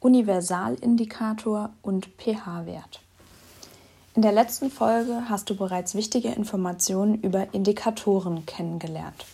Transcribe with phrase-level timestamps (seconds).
[0.00, 3.00] Universalindikator und pH-Wert.
[4.14, 9.26] In der letzten Folge hast du bereits wichtige Informationen über Indikatoren kennengelernt,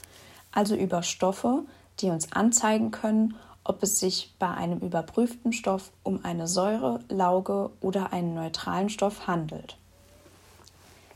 [0.51, 1.63] also über Stoffe,
[2.01, 7.71] die uns anzeigen können, ob es sich bei einem überprüften Stoff um eine Säure, Lauge
[7.81, 9.77] oder einen neutralen Stoff handelt.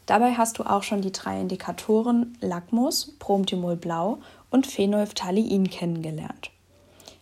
[0.07, 4.19] Dabei hast du auch schon die drei Indikatoren Lackmus, Promthymol Blau
[4.51, 6.51] und Phenolphthalein kennengelernt.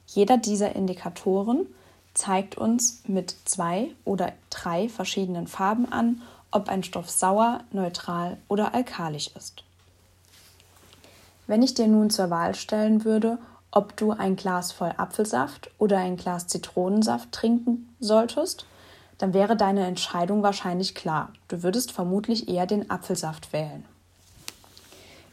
[0.07, 1.67] Jeder dieser Indikatoren
[2.15, 8.75] zeigt uns mit zwei oder drei verschiedenen Farben an, ob ein Stoff sauer, neutral oder
[8.75, 9.65] alkalisch ist.
[11.47, 13.39] Wenn ich dir nun zur Wahl stellen würde,
[13.71, 18.67] ob du ein Glas voll Apfelsaft oder ein Glas Zitronensaft trinken solltest,
[19.19, 21.33] dann wäre deine Entscheidung wahrscheinlich klar.
[21.49, 23.85] Du würdest vermutlich eher den Apfelsaft wählen.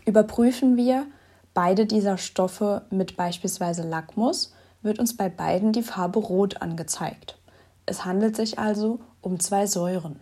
[0.06, 1.06] Überprüfen wir
[1.54, 7.38] beide dieser Stoffe mit beispielsweise Lackmus, wird uns bei beiden die Farbe Rot angezeigt.
[7.86, 10.20] Es handelt sich also um zwei Säuren.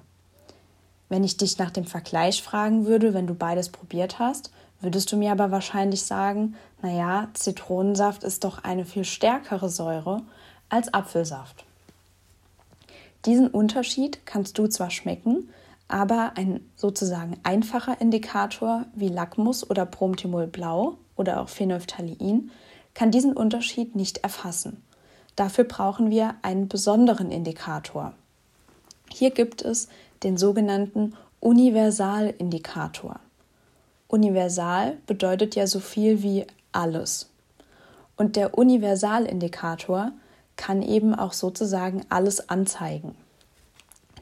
[1.08, 4.52] Wenn ich dich nach dem Vergleich fragen würde, wenn du beides probiert hast,
[4.82, 10.22] würdest du mir aber wahrscheinlich sagen, naja, Zitronensaft ist doch eine viel stärkere Säure
[10.70, 11.66] als Apfelsaft.
[13.26, 15.50] Diesen Unterschied kannst du zwar schmecken,
[15.88, 22.52] aber ein sozusagen einfacher Indikator wie Lackmus oder Promthymol Blau oder auch Phenolphthalein
[23.00, 24.84] kann diesen Unterschied nicht erfassen.
[25.38, 28.12] Dafür brauchen wir einen besonderen Indikator.
[29.10, 29.88] Hier gibt es
[30.24, 33.22] den sogenannten Universalindikator.
[34.10, 37.30] Universal bedeutet ja so viel wie alles.
[38.18, 40.12] Und der Universalindikator
[40.58, 43.16] kann eben auch sozusagen alles anzeigen.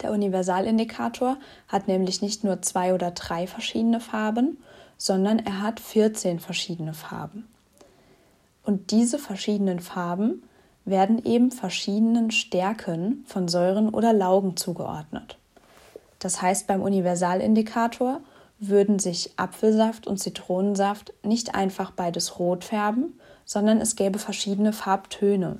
[0.03, 4.59] Der Universalindikator hat nämlich nicht nur zwei oder drei verschiedene Farben,
[4.97, 7.47] sondern er hat 14 verschiedene Farben.
[8.67, 10.43] Und diese verschiedenen Farben
[10.83, 15.37] werden eben verschiedenen Stärken von Säuren oder Laugen zugeordnet.
[16.19, 18.19] Das heißt, beim Universalindikator
[18.59, 25.59] würden sich Apfelsaft und Zitronensaft nicht einfach beides rot färben, sondern es gäbe verschiedene Farbtöne.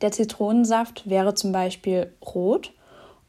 [0.00, 2.72] Der Zitronensaft wäre zum Beispiel rot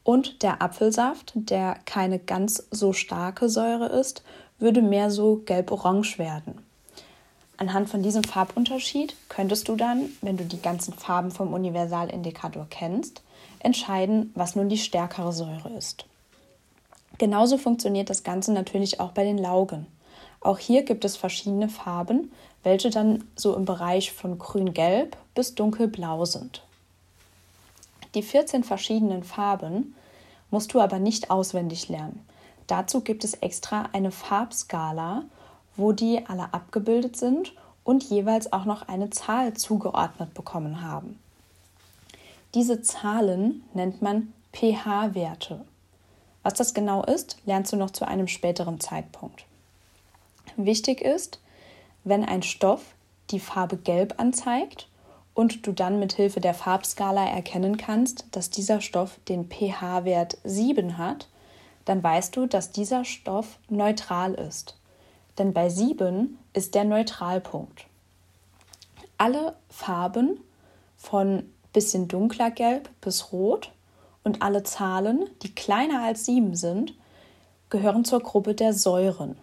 [0.04, 4.22] und der Apfelsaft, der keine ganz so starke Säure ist,
[4.58, 6.64] würde mehr so gelb-orange werden.
[7.56, 13.22] Anhand von diesem Farbunterschied könntest du dann, wenn du die ganzen Farben vom Universalindikator kennst,
[13.60, 16.04] entscheiden, was nun die stärkere Säure ist.
[17.18, 19.86] Genauso funktioniert das Ganze natürlich auch bei den Laugen.
[20.40, 22.32] Auch hier gibt es verschiedene Farben,
[22.64, 26.62] welche dann so im Bereich von grün-gelb bis dunkelblau sind.
[28.14, 29.94] Die 14 verschiedenen Farben
[30.50, 32.24] musst du aber nicht auswendig lernen.
[32.66, 35.24] Dazu gibt es extra eine Farbskala,
[35.76, 37.52] wo die alle abgebildet sind
[37.84, 41.18] und jeweils auch noch eine Zahl zugeordnet bekommen haben.
[42.54, 45.64] Diese Zahlen nennt man pH-Werte.
[46.42, 49.44] Was das genau ist, lernst du noch zu einem späteren Zeitpunkt.
[50.56, 51.40] Wichtig ist,
[52.04, 52.94] wenn ein Stoff
[53.30, 54.88] die Farbe Gelb anzeigt
[55.34, 60.98] und du dann mit Hilfe der Farbskala erkennen kannst, dass dieser Stoff den pH-Wert 7
[60.98, 61.28] hat,
[61.86, 64.76] dann weißt du, dass dieser Stoff neutral ist.
[65.38, 67.86] Denn bei 7 ist der Neutralpunkt.
[69.18, 70.40] Alle Farben
[70.96, 73.72] von bisschen dunkler Gelb bis Rot
[74.22, 76.94] und alle Zahlen, die kleiner als 7 sind,
[77.68, 79.36] gehören zur Gruppe der Säuren.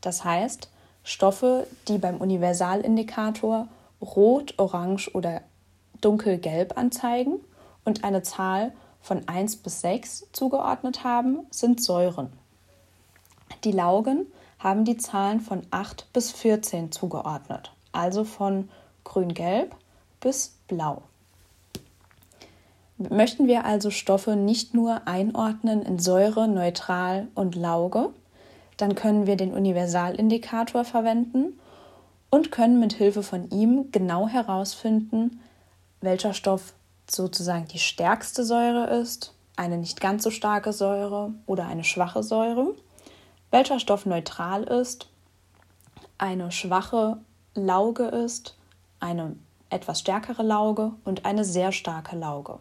[0.00, 0.70] Das heißt,
[1.04, 3.68] Stoffe, die beim Universalindikator
[4.00, 5.42] rot, orange oder
[6.00, 7.40] dunkelgelb anzeigen
[7.84, 12.32] und eine Zahl von 1 bis 6 zugeordnet haben, sind Säuren.
[13.64, 14.26] Die Laugen
[14.62, 18.68] haben die Zahlen von 8 bis 14 zugeordnet, also von
[19.04, 19.74] grün-gelb
[20.20, 21.02] bis blau.
[22.96, 28.10] Möchten wir also Stoffe nicht nur einordnen in Säure, Neutral und Lauge,
[28.76, 31.58] dann können wir den Universalindikator verwenden
[32.30, 35.40] und können mit Hilfe von ihm genau herausfinden,
[36.00, 36.74] welcher Stoff
[37.10, 42.74] sozusagen die stärkste Säure ist, eine nicht ganz so starke Säure oder eine schwache Säure,
[43.52, 45.08] welcher Stoff neutral ist,
[46.18, 47.18] eine schwache
[47.54, 48.56] Lauge ist,
[48.98, 49.36] eine
[49.70, 52.58] etwas stärkere Lauge und eine sehr starke Lauge.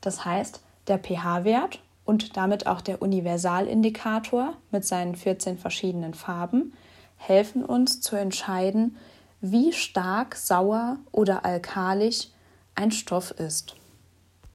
[0.00, 6.72] Das heißt, der pH-Wert und damit auch der Universalindikator mit seinen 14 verschiedenen Farben
[7.16, 8.96] helfen uns zu entscheiden,
[9.40, 12.28] wie stark sauer oder alkalisch
[12.74, 13.76] ein Stoff ist.